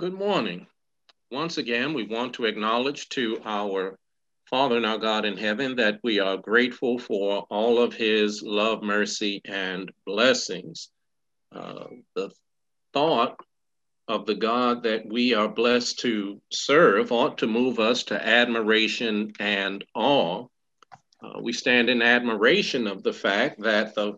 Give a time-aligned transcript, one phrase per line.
[0.00, 0.68] Good morning.
[1.32, 3.98] Once again, we want to acknowledge to our
[4.48, 8.80] Father and our God in heaven that we are grateful for all of his love,
[8.80, 10.90] mercy, and blessings.
[11.50, 12.30] Uh, the
[12.92, 13.40] thought
[14.06, 19.32] of the God that we are blessed to serve ought to move us to admiration
[19.40, 20.46] and awe.
[21.20, 24.12] Uh, we stand in admiration of the fact that the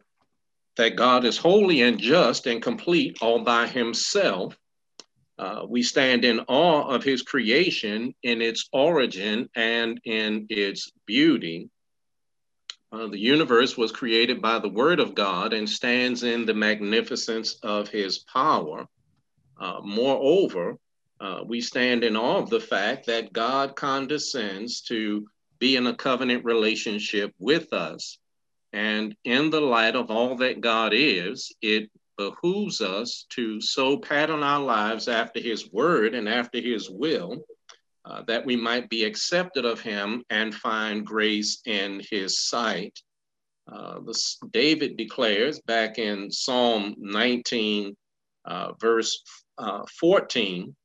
[0.76, 4.58] that God is holy and just and complete all by himself
[5.40, 11.70] uh, we stand in awe of his creation in its origin and in its beauty.
[12.92, 17.54] Uh, the universe was created by the word of God and stands in the magnificence
[17.62, 18.86] of his power.
[19.58, 20.76] Uh, moreover,
[21.20, 25.26] uh, we stand in awe of the fact that God condescends to
[25.58, 28.18] be in a covenant relationship with us.
[28.74, 34.42] And in the light of all that God is, it behooves us to so pattern
[34.42, 37.46] our lives after his word and after his will,
[38.04, 43.00] uh, that we might be accepted of him and find grace in his sight.
[43.72, 47.96] Uh, this, David declares back in Psalm 19,
[48.44, 49.22] uh, verse
[49.56, 50.76] uh, 14,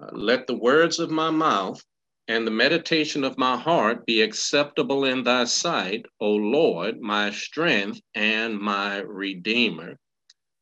[0.00, 1.82] uh, let the words of my mouth
[2.28, 8.00] and the meditation of my heart be acceptable in thy sight, O Lord, my strength
[8.14, 9.96] and my redeemer.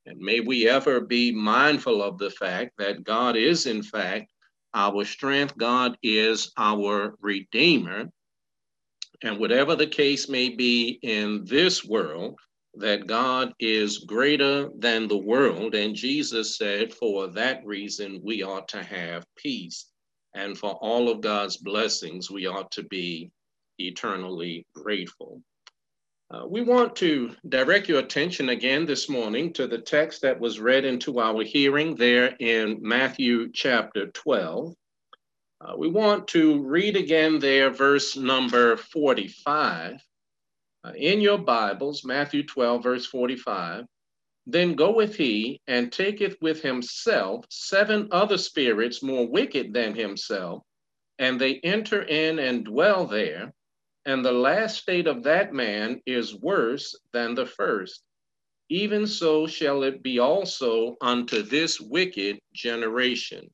[0.06, 4.33] And may we ever be mindful of the fact that God is, in fact,
[4.74, 5.56] our strength.
[5.56, 8.11] God is our Redeemer.
[9.22, 12.38] And whatever the case may be in this world,
[12.74, 15.74] that God is greater than the world.
[15.74, 19.86] And Jesus said, for that reason, we ought to have peace.
[20.34, 23.30] And for all of God's blessings, we ought to be
[23.78, 25.41] eternally grateful.
[26.30, 30.58] Uh, we want to direct your attention again this morning to the text that was
[30.58, 34.75] read into our hearing there in Matthew chapter 12.
[35.61, 40.02] Uh, we want to read again there verse number 45.
[40.83, 43.85] Uh, in your Bibles, Matthew 12, verse 45.
[44.46, 50.62] Then goeth he and taketh with himself seven other spirits more wicked than himself,
[51.18, 53.52] and they enter in and dwell there
[54.07, 58.03] and the last state of that man is worse than the first.
[58.69, 63.51] Even so shall it be also unto this wicked generation.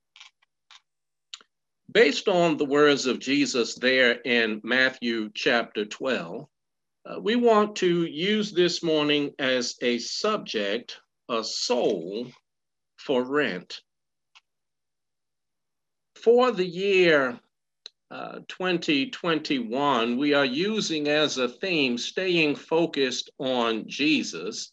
[1.90, 6.46] Based on the words of Jesus there in Matthew chapter 12,
[7.06, 12.28] uh, we want to use this morning as a subject, a soul
[12.96, 13.80] for rent.
[16.14, 17.40] For the year
[18.10, 24.72] uh, 2021, we are using as a theme staying focused on Jesus.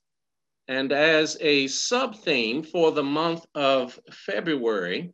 [0.67, 5.13] And as a sub theme for the month of February,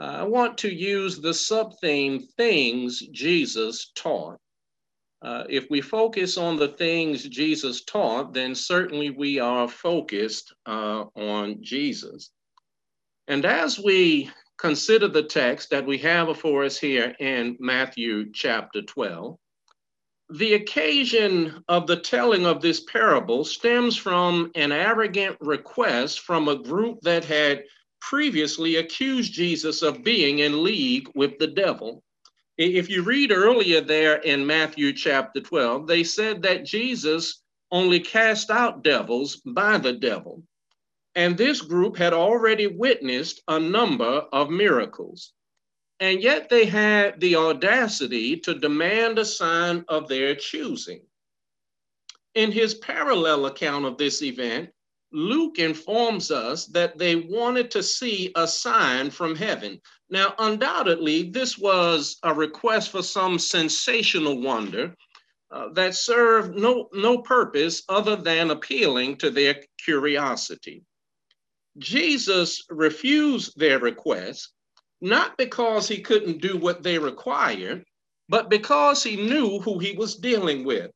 [0.00, 4.38] uh, I want to use the sub theme Things Jesus Taught.
[5.22, 11.04] Uh, if we focus on the things Jesus taught, then certainly we are focused uh,
[11.14, 12.30] on Jesus.
[13.28, 14.30] And as we
[14.62, 19.36] consider the text that we have before us here in Matthew chapter 12.
[20.30, 26.62] The occasion of the telling of this parable stems from an arrogant request from a
[26.62, 27.64] group that had
[28.00, 32.04] previously accused Jesus of being in league with the devil.
[32.56, 38.48] If you read earlier there in Matthew chapter 12, they said that Jesus only cast
[38.48, 40.44] out devils by the devil.
[41.14, 45.32] And this group had already witnessed a number of miracles.
[46.00, 51.02] And yet they had the audacity to demand a sign of their choosing.
[52.34, 54.70] In his parallel account of this event,
[55.12, 59.80] Luke informs us that they wanted to see a sign from heaven.
[60.08, 64.96] Now, undoubtedly, this was a request for some sensational wonder
[65.50, 70.82] uh, that served no, no purpose other than appealing to their curiosity.
[71.78, 74.52] Jesus refused their request,
[75.00, 77.84] not because he couldn't do what they required,
[78.28, 80.90] but because he knew who he was dealing with.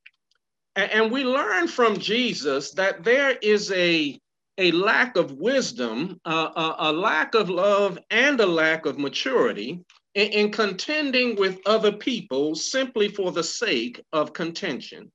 [0.77, 4.19] And we learn from Jesus that there is a,
[4.59, 9.81] a lack of wisdom, a, a, lack of love, and a lack of maturity
[10.15, 15.11] in, in contending with other people simply for the sake of contention.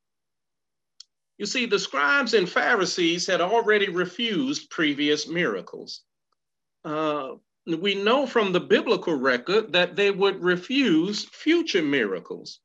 [1.42, 6.04] You see, the scribes and Pharisees had already refused previous miracles.
[6.86, 7.32] Uh,
[7.66, 12.60] we know from the biblical record that they would refuse future miracles.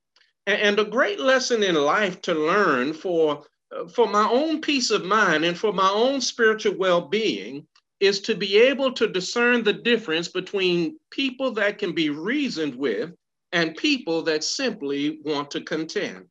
[0.46, 5.06] And, a great lesson in life to learn for, uh, for my own peace of
[5.06, 7.67] mind and for my own spiritual well being
[8.00, 13.14] is to be able to discern the difference between people that can be reasoned with
[13.52, 16.29] and people that simply want to contend.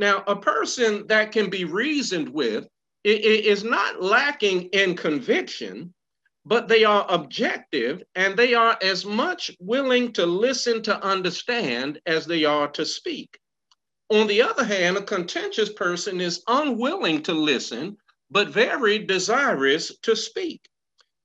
[0.00, 2.66] Now, a person that can be reasoned with
[3.04, 5.92] is not lacking in conviction,
[6.46, 12.24] but they are objective and they are as much willing to listen to understand as
[12.24, 13.38] they are to speak.
[14.08, 17.98] On the other hand, a contentious person is unwilling to listen,
[18.30, 20.62] but very desirous to speak.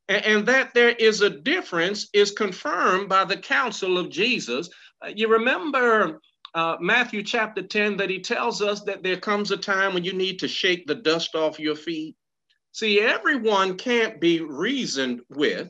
[0.10, 4.70] And, that there is a difference is confirmed by the counsel of Jesus.
[5.02, 6.20] Uh, you remember
[6.56, 10.14] uh, Matthew chapter 10 that he tells us that there comes a time when you
[10.14, 12.16] need to shake the dust off your feet.
[12.72, 15.70] See, everyone can't be reasoned with,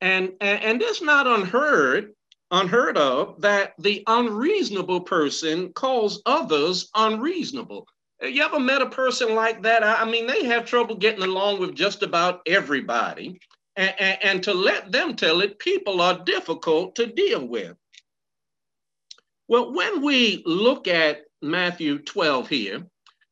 [0.00, 2.14] and, and, and it's not unheard,
[2.50, 7.86] unheard of that the unreasonable person calls others unreasonable.
[8.22, 9.84] You ever met a person like that?
[9.84, 13.38] I mean, they have trouble getting along with just about everybody.
[13.76, 17.76] And, and, and to let them tell it, people are difficult to deal with.
[19.48, 22.86] Well, when we look at Matthew 12 here,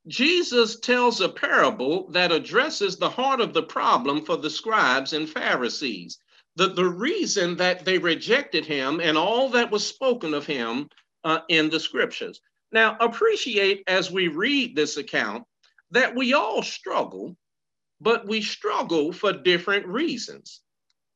[0.08, 5.28] Jesus tells a parable that addresses the heart of the problem for the scribes and
[5.28, 6.18] Pharisees.
[6.56, 10.88] The, the reason that they rejected him and all that was spoken of him
[11.22, 12.40] uh, in the scriptures.
[12.72, 15.44] Now, appreciate as we read this account
[15.92, 17.36] that we all struggle,
[18.00, 20.60] but we struggle for different reasons.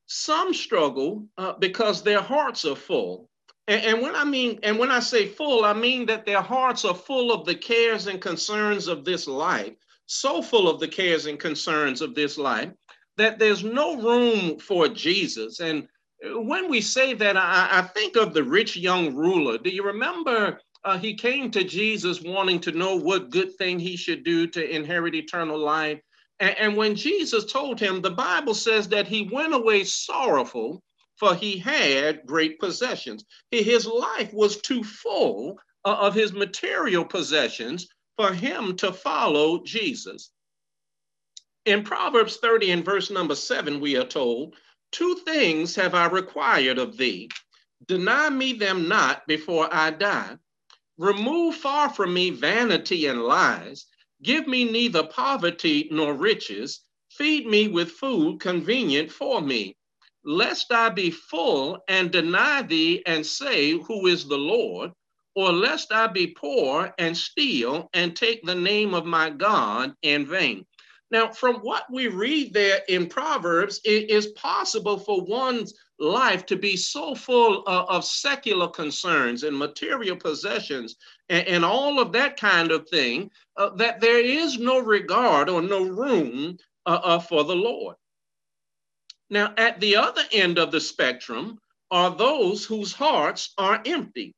[0.05, 3.29] Some struggle uh, because their hearts are full
[3.67, 6.85] and, and, when I mean, and when I say full, I mean that their hearts
[6.85, 9.73] are full of the cares and concerns of this life,
[10.05, 12.71] so full of the cares and concerns of this life
[13.17, 15.59] that there's no room for Jesus.
[15.59, 15.87] And
[16.21, 19.57] when we say that, I, I think of the rich young ruler.
[19.57, 23.95] Do you remember uh, he came to Jesus wanting to know what good thing he
[23.95, 25.99] should do to inherit eternal life?
[26.39, 30.81] And, and when Jesus told him, the Bible says that he went away sorrowful
[31.19, 33.25] for he had great possessions.
[33.51, 40.31] His life was too full uh, of his material possessions for him to follow Jesus.
[41.65, 44.55] In Proverbs 30 and verse number seven, we are told,
[44.91, 47.29] Two things have I required of thee.
[47.87, 50.37] Deny me them not before I die.
[50.97, 53.85] Remove far from me vanity and lies.
[54.21, 56.81] Give me neither poverty nor riches.
[57.09, 59.75] Feed me with food convenient for me
[60.25, 64.91] lest I be full and deny thee and say, Who is the Lord?
[65.35, 70.25] Or lest I be poor and steal and take the name of my God in
[70.25, 70.65] vain.
[71.11, 76.55] Now, from what we read there in Proverbs, it is possible for one's life to
[76.55, 80.95] be so full of, of secular concerns and material possessions
[81.29, 85.61] and, and, all of that kind of thing uh, that there is no regard or
[85.61, 87.95] no room uh, uh, for the Lord.
[89.35, 91.59] Now, at the other end of the spectrum
[91.91, 94.33] are those whose hearts are empty.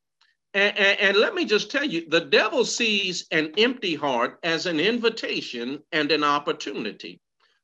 [0.54, 4.66] And, and, and, let me just tell you the devil sees an empty heart as
[4.66, 7.20] an invitation and an opportunity.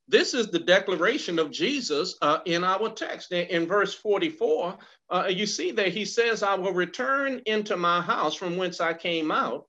[0.07, 3.33] This is the declaration of Jesus uh, in our text.
[3.33, 4.79] In verse 44,
[5.11, 8.95] uh, you see that he says, I will return into my house from whence I
[8.95, 9.67] came out.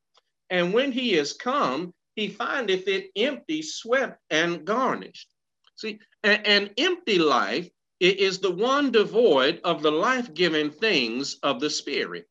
[0.51, 5.34] And when he is come, he findeth it empty, swept, and garnished.
[5.75, 7.69] See, an empty life
[7.99, 12.27] is the one devoid of the life giving things of the Spirit.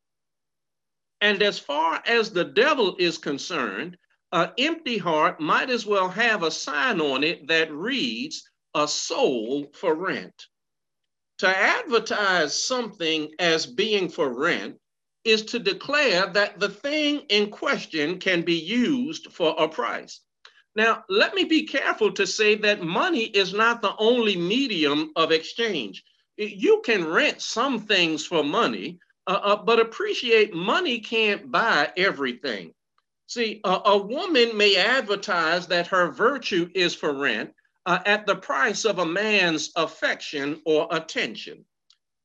[1.20, 3.96] And as far as the devil is concerned,
[4.32, 9.70] an empty heart might as well have a sign on it that reads, a soul
[9.72, 10.46] for rent.
[11.38, 14.80] To advertise something as being for rent
[15.24, 20.20] is to declare that the thing in question can be used for a price.
[20.76, 25.30] Now, let me be careful to say that money is not the only medium of
[25.30, 26.02] exchange.
[26.36, 32.74] You can rent some things for money, uh, uh, but appreciate money can't buy everything.
[33.28, 37.54] See, a, a, woman may advertise that her virtue is for rent
[37.86, 41.64] uh, at the price of a man's affection or attention.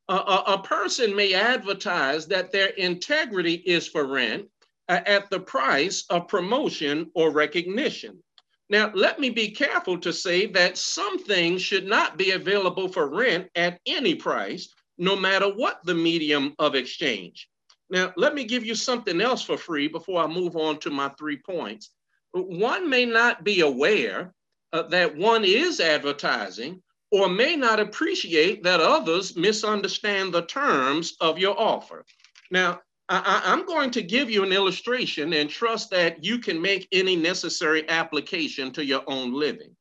[0.10, 4.48] a, a person may advertise that their integrity is for rent
[4.90, 8.22] uh, at the price of promotion or recognition.
[8.70, 13.10] Now, let me be careful to say that some things should not be available for
[13.10, 17.50] rent at any price, no matter what the medium of exchange.
[17.90, 21.10] Now, let me give you something else for free before I move on to my
[21.18, 21.90] three points.
[22.34, 24.34] One may not be aware
[24.72, 31.40] uh, that one is advertising or may not appreciate that others misunderstand the terms of
[31.40, 32.06] your offer.
[32.52, 36.88] Now, I, am going to give you an illustration and trust that you can make
[36.92, 39.76] any necessary application to your own living.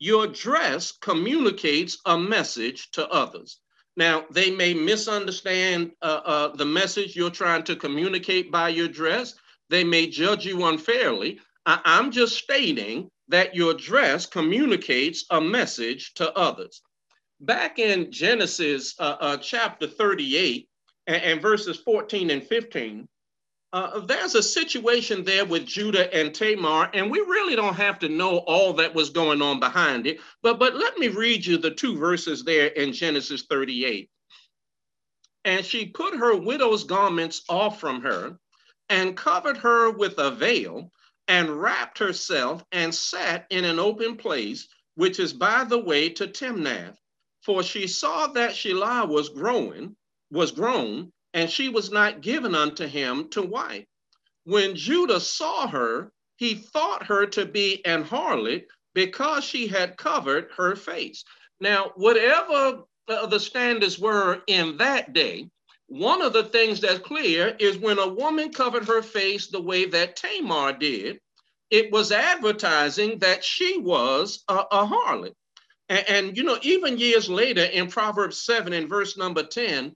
[0.00, 3.60] your dress communicates a message to others.
[3.96, 9.34] Now, they may misunderstand uh, uh, the message you're trying to communicate by your dress.
[9.70, 11.40] They may judge you unfairly.
[11.66, 16.82] I- I'm just stating that your dress communicates a message to others.
[17.40, 20.68] Back in Genesis uh, uh chapter 38
[21.08, 23.08] and, and verses 14 and 15,
[23.72, 28.08] uh, there's a situation there with Judah and Tamar, and we really don't have to
[28.08, 30.20] know all that was going on behind it.
[30.42, 34.08] But but let me read you the two verses there in Genesis 38.
[35.44, 38.38] And she put her widow's garments off from her,
[38.88, 40.90] and covered her with a veil,
[41.26, 46.26] and wrapped herself, and sat in an open place, which is by the way to
[46.26, 46.96] Timnath.
[47.42, 49.94] For she saw that Shelah was growing,
[50.30, 53.84] was grown, and she was not given unto him to wife.
[54.44, 60.50] When Judah saw her, he thought her to be an harlot because she had covered
[60.56, 61.24] her face.
[61.60, 65.48] Now, whatever the standards were in that day,
[65.86, 69.86] one of the things that's clear is when a woman covered her face the way
[69.86, 71.18] that Tamar did,
[71.70, 75.34] it was advertising that she was a, a harlot.
[75.88, 79.88] And, and, you know, even years later in Proverbs 7 and verse number 10, uh,
[79.88, 79.94] uh,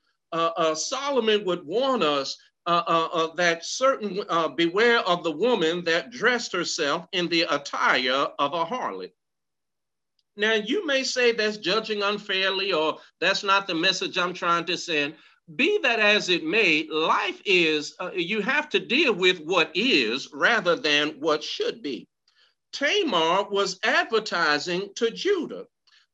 [0.75, 6.11] Solomon would warn us uh, uh, uh that certain uh, beware of the woman that
[6.11, 9.11] dressed herself in the attire of a harlot.
[10.37, 14.79] Now, you may say that's judging unfairly or that's not the message I'm trying to
[14.79, 15.15] send.
[15.57, 20.77] Be that as it may, life is, you have to deal with what is rather
[20.77, 22.07] than what should be.
[22.73, 25.67] Tamar was advertising to Judah.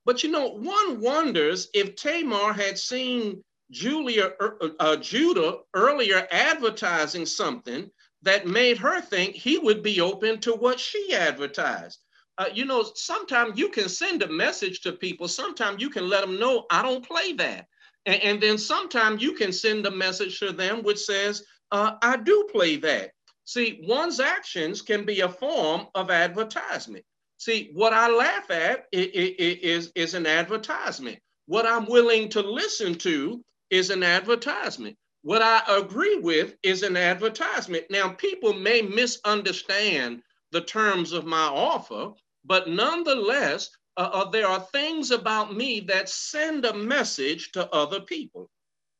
[0.05, 6.27] But you know, one wonders if Tamar had seen Julia, er, uh, uh, Judah earlier
[6.31, 7.91] advertising something
[8.23, 12.01] that made her think he would be open to what she advertised.
[12.39, 15.29] Uh, you know, sometimes you can send a message to people.
[15.29, 17.67] Sometimes you can let them know, I don't play that.
[18.07, 22.17] And, and then sometimes you can send a message to them which says, uh, I
[22.17, 23.11] do play that.
[23.45, 27.05] See, one's actions can be a form of advertisement.
[27.39, 31.19] See, what I laugh at is, is an advertisement.
[31.47, 34.97] What I'm willing to listen to is an advertisement.
[35.23, 37.87] What I agree with is an advertisement.
[37.91, 40.23] Now, people may misunderstand
[40.53, 42.13] the terms of my offer,
[42.45, 48.01] but nonetheless, uh, uh, there are things about me that send a message to other
[48.01, 48.49] people.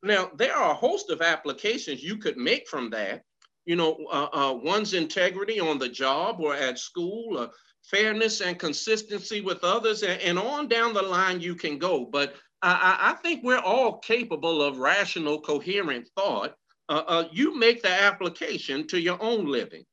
[0.03, 3.23] Now, there are a host of applications you could make from that.
[3.65, 7.49] You know, uh, uh one's integrity on the job or at school, uh,
[7.85, 12.05] fairness and consistency with others, and, and on down the line you can go.
[12.05, 16.55] But I, I think we're all capable of rational, coherent thought.
[16.89, 19.85] Uh, uh, you make the application to your own living.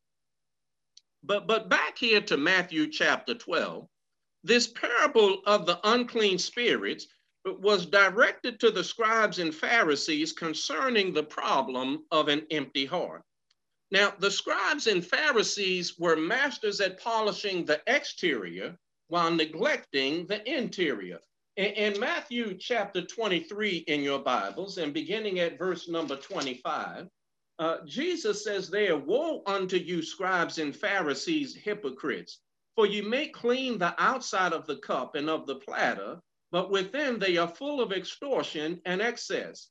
[1.23, 3.87] But, but back here to Matthew chapter 12,
[4.43, 7.07] this parable of the unclean spirits
[7.45, 13.23] was directed to the scribes and Pharisees concerning the problem of an empty heart.
[13.91, 21.19] Now, the scribes and Pharisees were masters at polishing the exterior while neglecting the interior.
[21.57, 27.07] In, Matthew chapter 23 in your Bibles, and beginning at verse number 25,
[27.59, 32.41] uh, Jesus says there, Woe unto you, scribes and Pharisees, hypocrites,
[32.75, 36.19] for you make clean the outside of the cup and of the platter,
[36.51, 39.69] but within they are full of extortion and excess.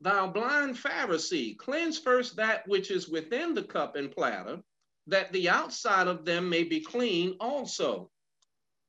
[0.00, 4.58] Thou blind Pharisee, cleanse first that which is within the cup and platter,
[5.06, 8.10] that the outside of them may be clean also.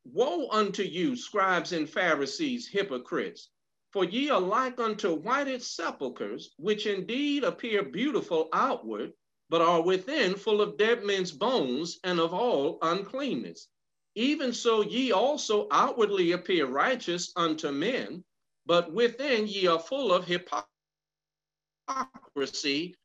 [0.05, 3.49] Woe unto you, scribes and Pharisees, hypocrites!
[3.91, 9.13] For ye are like unto whited sepulchres, which indeed appear beautiful outward,
[9.49, 13.67] but are within full of dead men's bones and of all uncleanness.
[14.15, 18.23] Even so, ye also outwardly appear righteous unto men,
[18.65, 20.65] but within ye are full of hypocrisy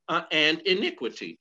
[0.09, 1.39] uh, and iniquity.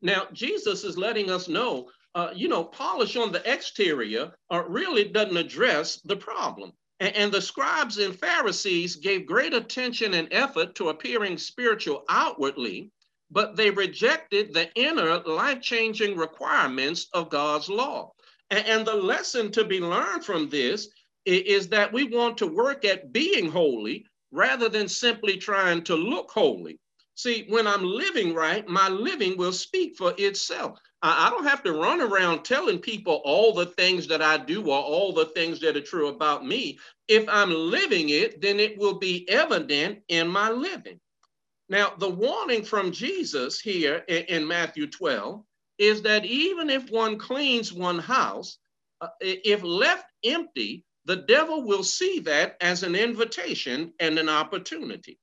[0.00, 5.04] Now, Jesus is letting us know uh, you know, polish on the exterior uh, really
[5.04, 6.72] doesn't address the problem.
[6.98, 12.90] And, and the scribes and Pharisees gave great attention and effort to appearing spiritual outwardly,
[13.30, 18.12] but they rejected the inner life changing requirements of God's law.
[18.50, 20.88] And, and the lesson to be learned from this
[21.24, 25.94] is, is that we want to work at being holy rather than simply trying to
[25.94, 26.78] look holy.
[27.20, 30.78] See, when I'm living right, my living will speak for itself.
[31.02, 34.78] I, don't have to run around telling people all the things that I do or
[34.78, 36.78] all the things that are true about me.
[37.08, 40.98] If I'm living it, then it will be evident in my living.
[41.68, 45.44] Now, the warning from Jesus here in, in Matthew 12
[45.76, 48.56] is that even if one cleans one house,
[49.02, 55.18] uh, if left empty, the devil will see that as an invitation and an opportunity.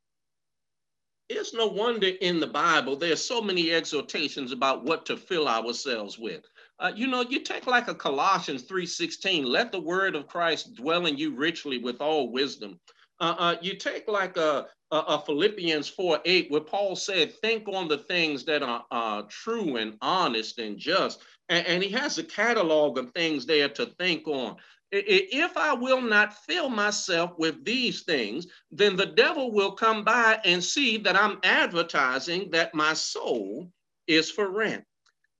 [1.29, 6.17] It's no wonder in the Bible there's so many exhortations about what to fill ourselves
[6.17, 6.45] with.
[6.79, 11.05] Uh, you know, you take like a Colossians 3:16, let the word of Christ dwell
[11.05, 12.79] in you richly with all wisdom.
[13.19, 17.67] Uh, uh, you take like a, a, a Philippians 4 8, where Paul said, Think
[17.67, 21.21] on the things that are true and honest and just.
[21.49, 24.57] And, and he has a catalog of things there to think on.
[24.91, 30.39] If I will not fill myself with these things, then the devil will come by
[30.45, 33.71] and see that I'm advertising that my soul
[34.07, 34.85] is for rent.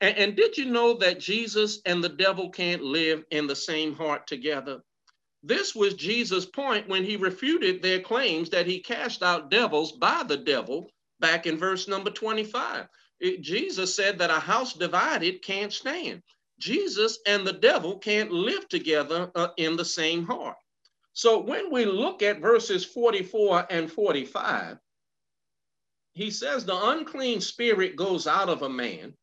[0.01, 3.95] And, and, did you know that Jesus and the devil can't live in the same
[3.95, 4.81] heart together?
[5.43, 10.23] This was Jesus' point when he refuted their claims that he cast out devils by
[10.23, 12.87] the devil back in verse number 25.
[13.19, 16.21] It, Jesus said that a house divided can't stand.
[16.59, 20.57] Jesus and the devil can't live together uh, in the same heart.
[21.13, 24.77] So when we look at verses 44 and 45,
[26.13, 29.13] he says the unclean spirit goes out of a man,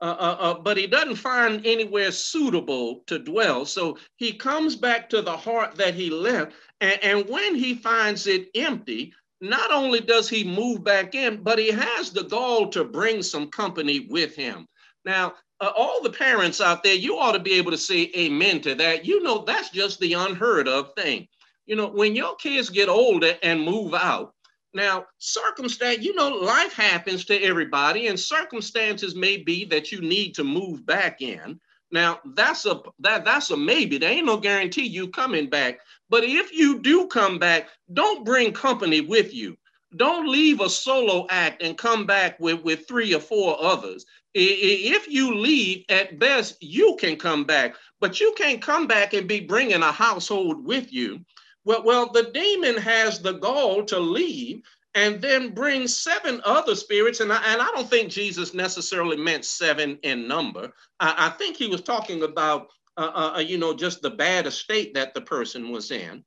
[0.00, 3.66] uh, uh, uh, but he doesn't find anywhere suitable to dwell.
[3.66, 6.52] So he comes back to the heart that he left.
[6.80, 11.58] And, and when he finds it empty, not only does he move back in, but
[11.58, 14.66] he has the gall to bring some company with him.
[15.04, 18.60] Now, uh, all the parents out there, you ought to be able to say amen
[18.62, 19.04] to that.
[19.04, 21.28] You know, that's just the unheard of thing.
[21.66, 24.34] You know, when your kids get older and move out,
[24.74, 30.34] now, circumstance, you know, life happens to everybody, and circumstances may be that you need
[30.34, 31.58] to move back in.
[31.90, 33.96] Now, that's a that that's a maybe.
[33.96, 35.80] There ain't no guarantee you coming back.
[36.10, 39.56] But if you do come back, don't bring company with you.
[39.96, 44.04] Don't leave a solo act and come back with, with three or four others.
[44.34, 49.26] If you leave, at best, you can come back, but you can't come back and
[49.26, 51.24] be bringing a household with you.
[51.64, 54.62] Well, well, the demon has the gall to leave
[54.94, 57.20] and then bring seven other spirits.
[57.20, 60.72] And I, and I don't think Jesus necessarily meant seven in number.
[61.00, 64.46] I, I think he was talking about, uh, uh, uh, you know, just the bad
[64.46, 66.24] estate that the person was in.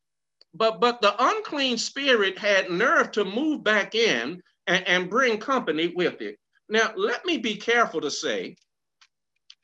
[0.53, 5.93] But, but the unclean spirit had nerve to move back in and, and bring company
[5.95, 6.37] with it.
[6.69, 8.55] Now, let me be careful to say,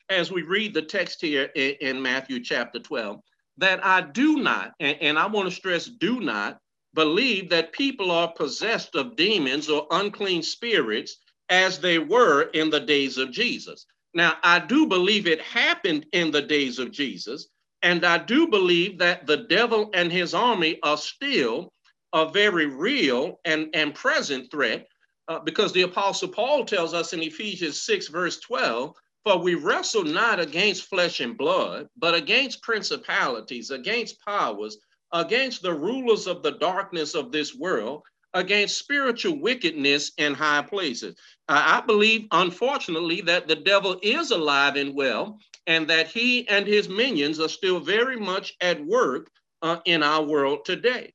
[0.08, 3.20] as we read the text here in, in Matthew chapter 12,
[3.58, 6.58] that I do not, and, and I want to stress do not,
[6.94, 11.16] believe that people are possessed of demons or unclean spirits
[11.48, 13.86] as they were in the days of Jesus.
[14.14, 17.48] Now, I do believe it happened in the days of Jesus,
[17.82, 21.72] and I do believe that the devil and his army are still
[22.12, 24.86] a very real and, and present threat
[25.28, 30.04] uh, because the Apostle Paul tells us in Ephesians 6, verse 12, for we wrestle
[30.04, 34.78] not against flesh and blood, but against principalities, against powers,
[35.12, 38.02] against the rulers of the darkness of this world,
[38.34, 41.16] against spiritual wickedness in high places.
[41.48, 46.88] I believe, unfortunately, that the devil is alive and well, and that he and his
[46.88, 49.30] minions are still very much at work
[49.62, 51.12] uh, in our world today.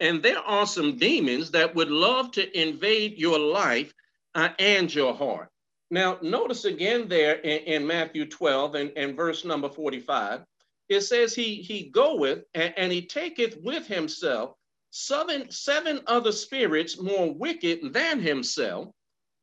[0.00, 3.92] And there are some demons that would love to invade your life
[4.34, 5.48] uh, and your heart.
[5.90, 10.44] Now, notice again there in, in Matthew 12 and, and, verse number 45,
[10.88, 14.56] it says, He, he goeth and, and he taketh with himself
[14.90, 18.88] seven, seven other spirits more wicked than himself,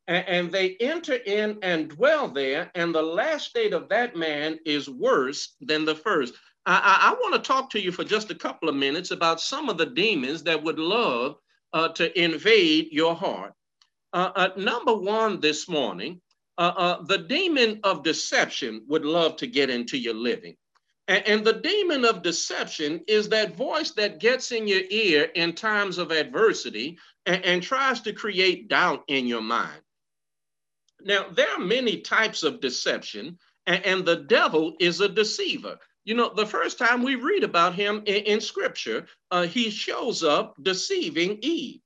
[0.07, 4.59] and, and they enter in and dwell there, and the last state of that man
[4.65, 6.33] is worse than the first.
[6.65, 9.67] I, I, want to talk to you for just a couple of minutes about some
[9.67, 11.35] of the demons that would love
[11.73, 13.53] uh, to invade your heart.
[14.13, 16.21] Uh, uh, number one this morning,
[16.57, 20.55] uh, uh, the demon of deception would love to get into your living.
[21.13, 25.53] And, and the demon of deception is that voice that gets in your ear in
[25.53, 26.97] times of adversity
[27.27, 29.79] and, and tries to create doubt in your mind.
[31.03, 35.77] Now, there are many types of deception, and, and the devil is a deceiver.
[36.03, 40.23] You know, the first time we read about him in, in scripture, uh, he shows
[40.23, 41.81] up deceiving Eve.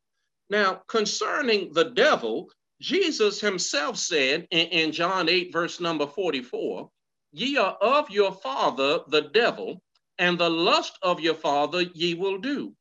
[0.50, 6.90] Now, concerning the devil, Jesus himself said in, in John 8, verse number 44,
[7.32, 9.82] Ye are of your father, the devil,
[10.18, 12.74] and the lust of your father ye will do.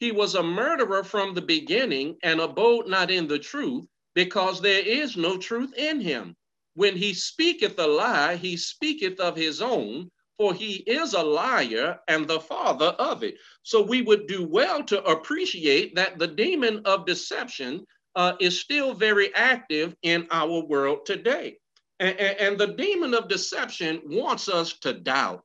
[0.00, 4.82] He was a murderer from the beginning and abode not in the truth, because there
[4.84, 6.36] is no truth in him.
[6.74, 12.00] When he speaketh a lie, he speaketh of his own, for he is a liar
[12.08, 13.36] and the father of it.
[13.62, 17.86] So we would do well to appreciate that the demon of deception
[18.16, 21.58] uh, is still very active in our world today.
[22.02, 25.44] And, and, the demon of deception wants us to doubt.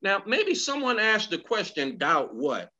[0.00, 2.70] Now, maybe someone asked the question, doubt what?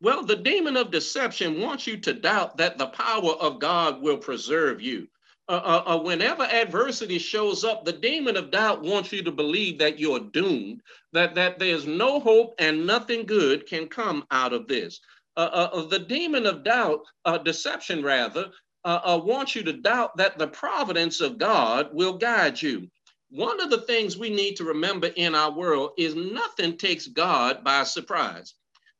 [0.00, 4.16] Well, the demon of deception wants you to doubt that the power of God will
[4.16, 5.06] preserve you.
[5.50, 9.78] Uh, uh, uh, whenever adversity shows up, the demon of doubt wants you to believe
[9.78, 10.80] that you're doomed,
[11.12, 14.98] that, that there's no hope and nothing good can come out of this.
[15.36, 17.00] Uh, uh, the demon of doubt,
[17.44, 18.50] deception rather,
[18.84, 22.88] Uh, uh, wants you to doubt that the providence of God will guide you.
[23.30, 27.64] One of the things we need to remember in our world is nothing takes God
[27.64, 28.54] by surprise.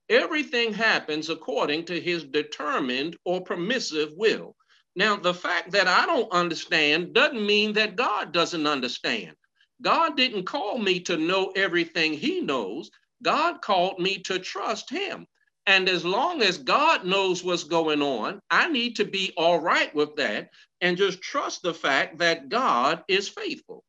[0.08, 4.56] Everything happens according to his determined or permissive will.
[4.96, 9.36] Now, the fact that I don't understand doesn't mean that God doesn't understand.
[9.82, 12.90] God didn't call me to know everything he knows.
[13.22, 15.26] God called me to trust him.
[15.68, 19.94] And as long as God knows what's going on, I need to be all right
[19.94, 20.48] with that
[20.80, 23.84] and just trust the fact that God is faithful.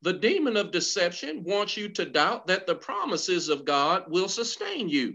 [0.00, 4.88] The demon of deception wants you to doubt that the promises of God will sustain
[4.88, 5.14] you.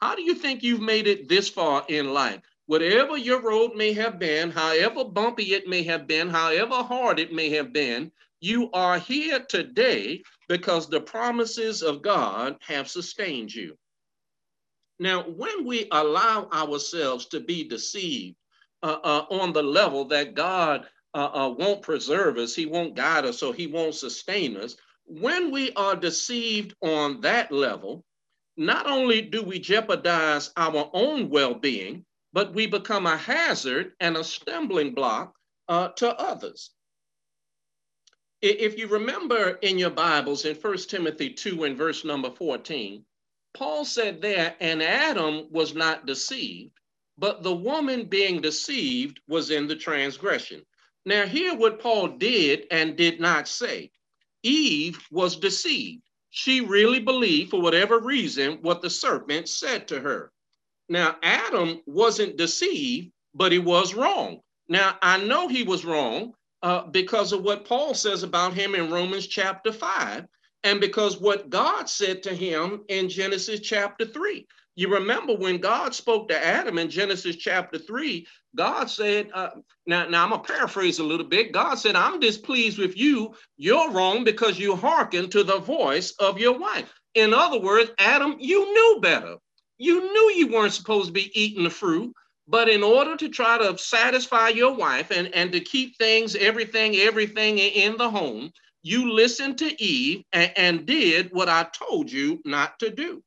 [0.00, 2.40] How do you think you've made it this far in life?
[2.66, 7.32] Whatever your road may have been, however bumpy it may have been, however hard it
[7.32, 13.76] may have been, you are here today because the promises of God have sustained you.
[15.00, 18.36] Now, when we allow ourselves to be deceived
[18.82, 23.24] uh, uh, on the level that God uh, uh won't preserve us, He won't guide
[23.24, 28.04] us, or He won't sustain us, when we are deceived on that level,
[28.58, 34.18] not only do we jeopardize our own well being, but we become a hazard and
[34.18, 35.34] a stumbling block
[35.68, 36.72] uh, to others.
[38.42, 43.04] If you remember in your Bibles in 1 Timothy 2 and verse number 14,
[43.54, 46.72] Paul said there, and Adam was not deceived,
[47.18, 50.64] but the woman being deceived was in the transgression.
[51.04, 53.90] Now, hear what Paul did and did not say.
[54.42, 60.32] Eve was deceived she really believed, for whatever reason, what the serpent said to her.
[60.88, 64.40] Now, Adam wasn't deceived, but he was wrong.
[64.68, 68.90] Now, I know he was wrong uh, because of what Paul says about him in
[68.90, 70.26] Romans chapter 5,
[70.64, 74.46] and because what God said to him in Genesis chapter 3.
[74.76, 79.50] You remember when God spoke to Adam in Genesis chapter 3, God said, uh,
[79.86, 81.52] now, now I'm going to paraphrase a little bit.
[81.52, 83.34] God said, I'm displeased with you.
[83.56, 86.92] You're wrong because you hearken to the voice of your wife.
[87.14, 89.36] In other words, Adam, you knew better.
[89.78, 92.14] You knew you weren't supposed to be eating the fruit,
[92.46, 96.96] but in order to try to satisfy your wife and, and to keep things, everything,
[96.96, 98.50] everything in the home,
[98.82, 103.22] you listened to Eve and, and did what I told you not to do.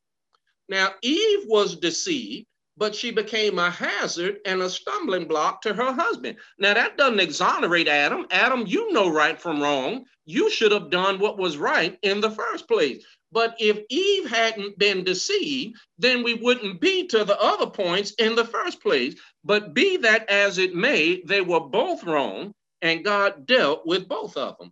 [0.70, 5.94] Now, Eve was deceived, but she became a hazard and a stumbling block to her
[5.94, 6.38] husband.
[6.58, 8.26] Now, that doesn't exonerate Adam.
[8.32, 10.06] Adam, you know right from wrong.
[10.26, 13.04] You should have done what was right in the first place.
[13.32, 18.36] But if Eve hadn't been deceived, then we wouldn't be to the other points in
[18.36, 19.16] the first place.
[19.44, 24.38] But be that as it may, they were both wrong, and God dealt with both
[24.38, 24.72] of them.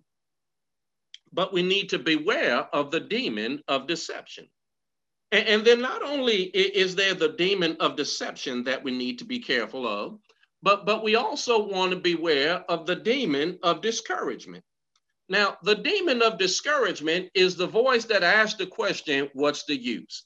[1.34, 4.50] But we need to beware of the demon of deception.
[5.32, 9.26] And, and then not only is there the demon of deception that we need to
[9.26, 10.20] be careful of,
[10.62, 14.64] but, but we also want to beware of the demon of discouragement.
[15.30, 20.26] Now, the demon of discouragement is the voice that asks the question, What's the use?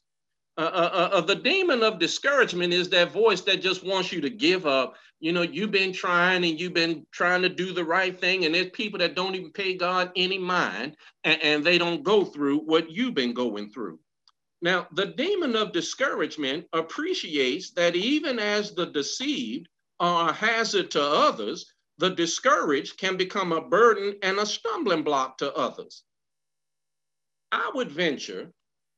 [0.57, 4.21] Uh, uh, uh, uh, the demon of discouragement is that voice that just wants you
[4.21, 4.95] to give up.
[5.19, 8.55] You know, you've been trying and you've been trying to do the right thing, and
[8.55, 12.59] there's people that don't even pay God any mind, and, and they don't go through
[12.59, 13.99] what you've been going through.
[14.61, 19.67] Now, the demon of discouragement appreciates that even as the deceived
[19.99, 21.65] are a hazard to others,
[21.97, 26.03] the discouraged can become a burden and a stumbling block to others.
[27.51, 28.51] I would venture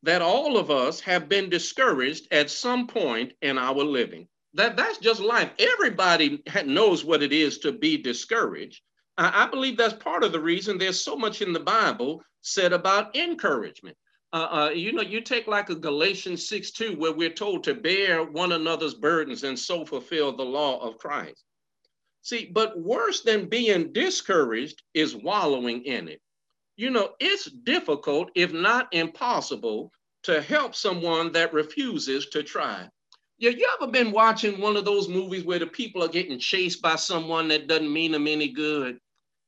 [0.03, 4.27] that all of us have been discouraged at some point in our living.
[4.53, 5.51] That, that's just life.
[5.59, 8.81] Everybody knows what it is to be discouraged.
[9.17, 12.73] I, I believe that's part of the reason there's so much in the Bible said
[12.73, 13.97] about encouragement
[14.33, 17.73] uh, uh, you know, you take like a Galatians 6 2, where we're told to
[17.73, 21.43] bear one another's burdens and so fulfill the law of Christ.
[22.23, 26.21] See, but worse than being discouraged is wallowing in it.
[26.77, 29.91] You know, it's difficult, if not impossible,
[30.23, 32.87] to help someone that refuses to try.
[33.39, 36.81] Yeah, you ever been watching one of those movies where the people are getting chased
[36.81, 38.99] by someone that doesn't mean them any good?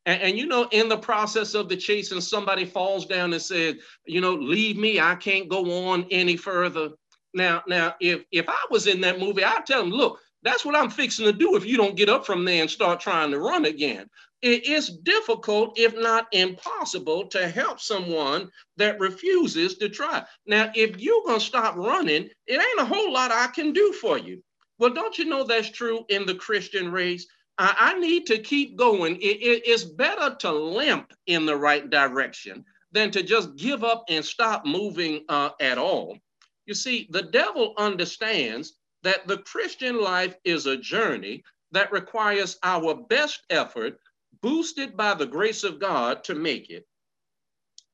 [0.05, 3.41] And, and, you know, in the process of the chase, and somebody falls down and
[3.41, 6.89] says, you know, leave me, I can't go on any further.
[7.33, 10.75] Now, now, if if I was in that movie, I'd tell them, look, that's what
[10.75, 13.39] I'm fixing to do if you don't get up from there and start trying to
[13.39, 14.09] run again.
[14.41, 20.23] It is difficult, if not impossible, to help someone that refuses to try.
[20.45, 23.93] Now, if you're going to stop running, it ain't a whole lot I can do
[23.93, 24.41] for you.
[24.78, 27.28] Well, don't you know that's true in the Christian race?
[27.58, 29.17] I, I need to keep going.
[29.17, 34.06] It, it, it's better to limp in the right direction than to just give up
[34.10, 36.17] and stop moving uh, at all.
[36.65, 38.73] You see, the devil understands
[39.04, 43.99] that the Christian life is a journey that requires our best effort,
[44.41, 46.88] boosted by the grace of God, to make it.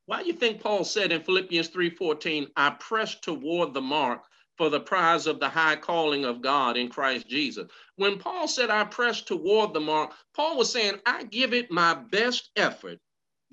[0.06, 4.24] Why do you think Paul said in Philippians 3:14, I press toward the mark
[4.58, 7.68] for the prize of the high calling of God in Christ Jesus.
[7.96, 11.94] When Paul said, I press toward the mark, Paul was saying, I give it my
[11.94, 13.00] best effort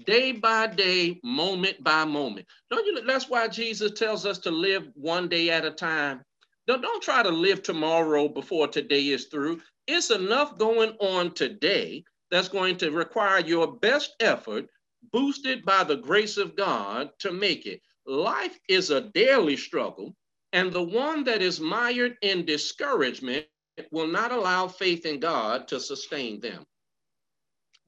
[0.07, 2.47] day by day, moment by moment.
[2.71, 3.05] Don't you?
[3.05, 6.23] That's why Jesus tells us to live one day at a time.
[6.67, 9.61] Don't, don't try to live tomorrow before today is through.
[9.87, 14.67] It's enough going on today that's going to require your best effort,
[15.13, 17.83] boosted by the grace of God, to make it.
[18.07, 20.17] Life is a daily struggle,
[20.55, 23.47] and the one that is mired in discouragement
[23.93, 26.65] will not allow faith in God to sustain them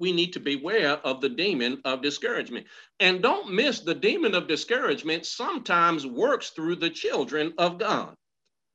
[0.01, 2.67] we need to beware of the demon of discouragement.
[3.01, 8.15] And don't miss the demon of discouragement sometimes works through the children of God.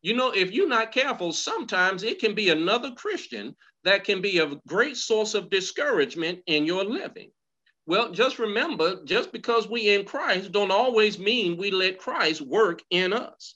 [0.01, 4.39] You know, if you're not careful, sometimes it can be another Christian that can be
[4.39, 7.31] a great source of discouragement in your living.
[7.85, 12.83] Well, just remember, just because we in Christ don't always mean we let Christ work
[12.91, 13.55] in us.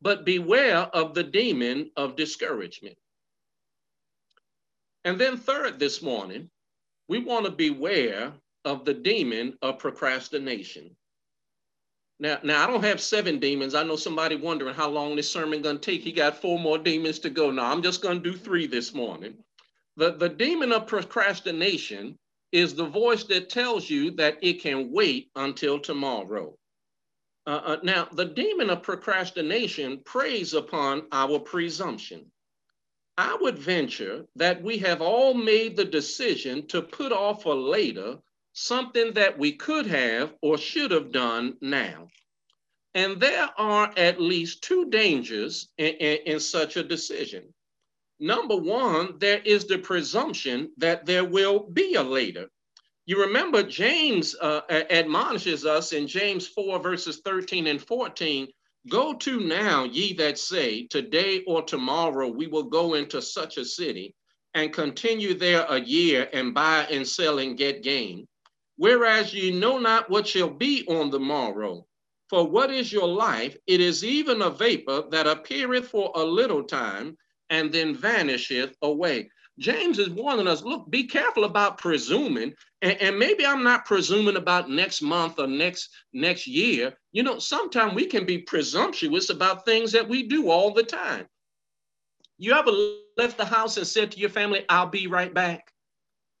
[0.00, 2.96] But beware of the demon of discouragement.
[5.04, 6.50] And then third this morning,
[7.08, 8.32] we want to beware
[8.64, 10.96] of the demon of procrastination.
[12.22, 13.74] Now, now I don't have seven demons.
[13.74, 16.02] I know somebody wondering how long this sermon to take.
[16.02, 17.50] He got four more demons to go.
[17.50, 19.34] Now I'm just to do three this morning.
[19.96, 22.16] The, the demon of procrastination
[22.52, 26.56] is the voice that tells you that it can wait until tomorrow.
[27.44, 32.30] Uh, uh, now, the demon of procrastination preys upon our presumption.
[33.18, 38.18] I would venture that we have all made the decision to put off for later
[38.52, 42.08] something that we could have or should have done now.
[42.94, 47.54] And there are at least two dangers in, in, in, such a decision.
[48.20, 52.50] Number one, there is the presumption that there will be a later.
[53.06, 58.48] You remember James uh, admonishes us in James 4, verses 13 and 14
[58.88, 63.64] Go to now, ye that say, Today or tomorrow we will go into such a
[63.64, 64.14] city
[64.54, 68.26] and continue there a year and buy and sell and get gain.
[68.76, 71.86] Whereas ye know not what shall be on the morrow.
[72.28, 73.56] For what is your life?
[73.66, 77.16] It is even a vapor that appeareth for a little time
[77.50, 79.30] and then vanisheth away.
[79.58, 82.54] James is warning us look, be careful about presuming.
[82.80, 86.94] And, and, maybe I'm not presuming about next month or next next year.
[87.12, 91.26] You know, sometimes we can be presumptuous about things that we do all the time.
[92.38, 92.72] You ever
[93.18, 95.70] left the house and said to your family, I'll be right back?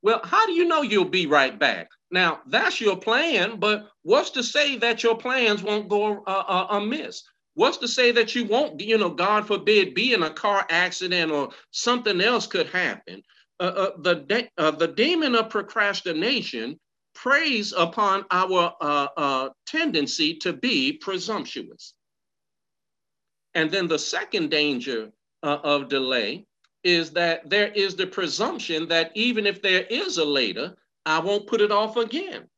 [0.00, 1.88] Well, how do you know you'll be right back?
[2.12, 6.66] Now, that's your plan, but what's to say that your plans won't go uh, uh,
[6.72, 7.22] amiss?
[7.54, 11.32] What's to say that you won't, you know, God forbid, be in a car accident
[11.32, 13.22] or something else could happen?
[13.58, 16.78] Uh, uh, the, de- uh, the demon of procrastination
[17.14, 21.94] preys upon our uh, tendency to be presumptuous.
[23.54, 26.46] And then the second danger of delay
[26.84, 31.46] is that there is the presumption that even if there is a later, I won't
[31.46, 32.48] put it off again.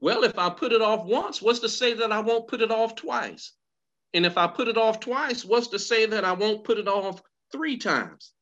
[0.00, 2.70] Well, if I put it off once, what's to say that I won't put it
[2.70, 3.52] off twice?
[4.12, 6.88] And if I put it off twice, what's to say that I won't put it
[6.88, 8.32] off three times?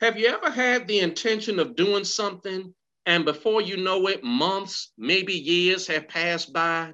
[0.00, 2.74] Have you ever had the intention of doing something
[3.06, 6.92] and before you know it, months, maybe years have passed by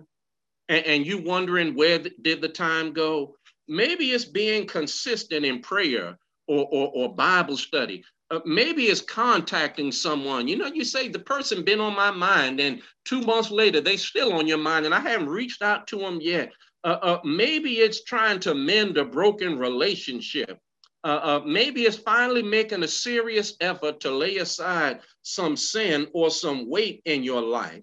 [0.69, 3.37] and, and you wondering where th- did the time go?
[3.69, 8.05] Maybe it's being consistent in prayer or, or, or Bible study.
[8.31, 10.49] Uh, maybe it's contacting someone.
[10.49, 13.97] You know, you say the person been on my mind, and two months later they
[13.97, 16.53] still on your mind, and I haven't reached out to them yet.
[16.83, 20.59] Uh, uh, maybe it's trying to mend a broken relationship.
[21.05, 26.31] Uh, uh, maybe it's finally making a serious effort to lay aside some sin or
[26.31, 27.83] some weight in your life.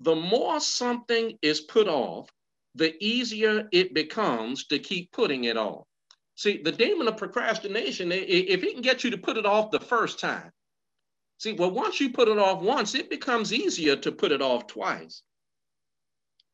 [0.00, 2.30] The more something is put off,
[2.74, 5.86] the easier it becomes to keep putting it off.
[6.36, 9.78] See, the demon of procrastination, if he can get you to put it off the
[9.78, 10.50] first time,
[11.38, 14.66] see, well, once you put it off once, it becomes easier to put it off
[14.66, 15.22] twice.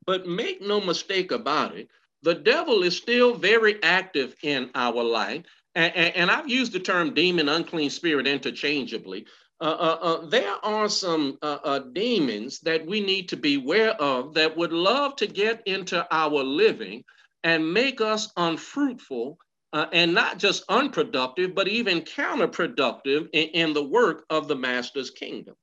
[0.04, 1.88] But make no mistake about it,
[2.22, 5.44] the devil is still very active in our life.
[5.74, 9.26] And, and, and I've used the term demon, unclean spirit interchangeably.
[9.60, 13.92] uh, uh, uh, there are some uh, uh, demons that we need to be aware
[13.92, 17.04] of that would love to get into our living
[17.44, 19.38] and make us unfruitful
[19.72, 25.10] uh, and not just unproductive, but even counterproductive in, in the work of the Master's
[25.10, 25.54] kingdom.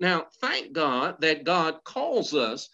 [0.00, 2.68] Now, thank God that God calls us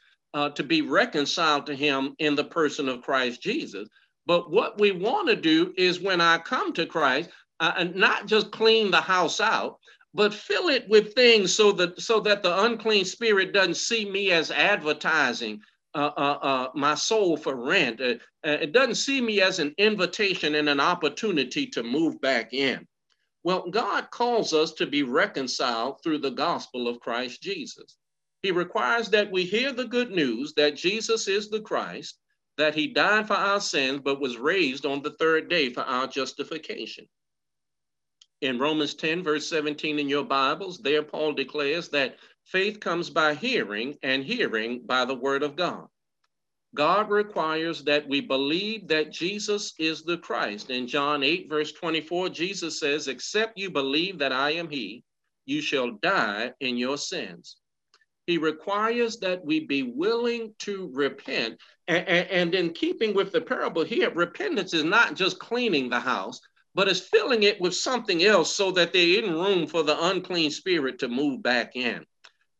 [0.54, 3.88] to be reconciled to Him in the person of Christ Jesus.
[4.26, 8.52] But what we want to do is when I come to Christ, uh, not just
[8.52, 9.78] clean the house out,
[10.14, 14.30] but fill it with things so that so that the unclean spirit doesn't see me
[14.32, 15.60] as advertising
[15.94, 18.00] uh, uh, uh, my soul for rent.
[18.00, 18.14] Uh,
[18.46, 22.86] uh, it doesn't see me as an invitation and an opportunity to move back in.
[23.42, 27.96] Well, God calls us to be reconciled through the gospel of Christ Jesus.
[28.42, 32.18] He requires that we hear the good news that Jesus is the Christ,
[32.58, 36.06] that he died for our sins, but was raised on the third day for our
[36.06, 37.06] justification
[38.40, 42.16] in Romans 10, verse 17 in your Bibles, there Paul declares that
[42.50, 45.86] faith comes by hearing, and hearing by the word of God.
[46.74, 50.70] God requires that we believe that Jesus is the Christ.
[50.70, 55.02] In John 8, verse 24, Jesus says, Except you believe that I am He,
[55.46, 57.56] you shall die in your sins.
[58.26, 61.58] He requires that we be willing to repent.
[61.88, 66.40] And, in keeping with the parable here, repentance is not just cleaning the house,
[66.72, 70.52] but is filling it with something else so that there isn't room for the unclean
[70.52, 72.06] spirit to move back in.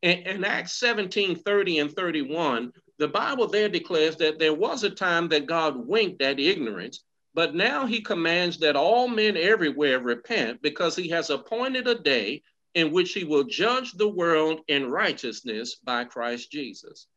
[0.01, 4.89] In, in Acts 17 30 and 31, the Bible there declares that there was a
[4.89, 10.61] time that God winked at ignorance, but now he commands that all men everywhere repent
[10.61, 12.41] because he has appointed a day
[12.73, 17.07] in which he will judge the world in righteousness by Christ Jesus.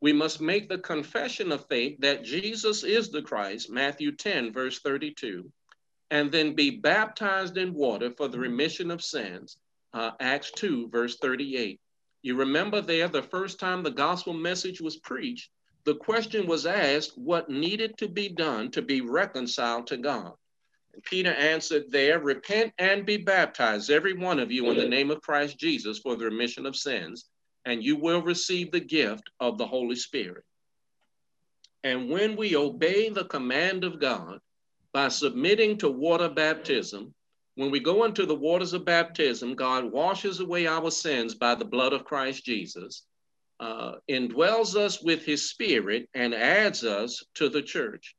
[0.00, 4.80] We must make the confession of faith that Jesus is the Christ, Matthew 10, verse
[4.80, 5.50] 32
[6.10, 9.56] and then be baptized in water for the remission of sins.
[9.92, 11.80] Uh, Acts 2, verse 38.
[12.22, 15.50] You remember there, the first time the gospel message was preached,
[15.84, 20.32] the question was asked what needed to be done to be reconciled to God.
[20.92, 25.10] And Peter answered there, Repent and be baptized, every one of you, in the name
[25.10, 27.26] of Christ Jesus for the remission of sins,
[27.64, 30.44] and you will receive the gift of the Holy Spirit.
[31.84, 34.40] And when we obey the command of God,
[34.96, 37.12] by submitting to water baptism.
[37.56, 41.64] When we go into the waters of baptism, God washes away our sins by the
[41.64, 43.02] blood of Christ Jesus,
[43.60, 48.14] uh, indwells us with his spirit, and adds us to the church,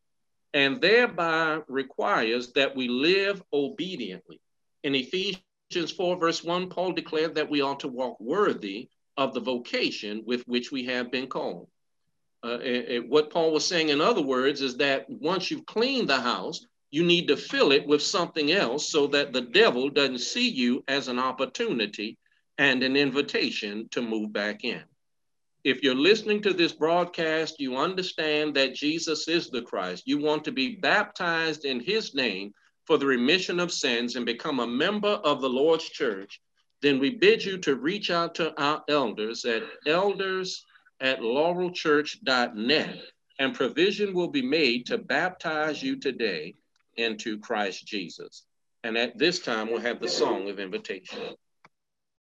[0.55, 4.41] and thereby requires that we live obediently.
[4.83, 9.39] In Ephesians 4, verse 1, Paul declared that we ought to walk worthy of the
[9.39, 11.67] vocation with which we have been called.
[12.43, 16.09] Uh, it, it, what Paul was saying, in other words, is that once you've cleaned
[16.09, 20.19] the house, you need to fill it with something else so that the devil doesn't
[20.19, 22.17] see you as an opportunity
[22.57, 24.83] and an invitation to move back in.
[25.63, 30.03] If you're listening to this broadcast, you understand that Jesus is the Christ.
[30.05, 32.53] You want to be baptized in his name
[32.85, 36.39] for the remission of sins and become a member of the Lord's church,
[36.81, 40.63] then we bid you to reach out to our elders at elders
[41.01, 42.97] at laurelchurch.net,
[43.39, 46.55] and provision will be made to baptize you today
[46.97, 48.43] into Christ Jesus.
[48.83, 51.35] And at this time, we'll have the song of invitation.